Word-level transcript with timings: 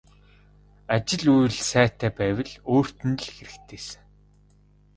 Ажил 0.95 1.23
үйл 1.35 1.55
сайтай 1.69 2.09
байвал 2.19 2.51
өөрт 2.73 2.97
нь 3.09 3.21
л 3.25 3.31
хэрэгтэйсэн. 3.35 4.03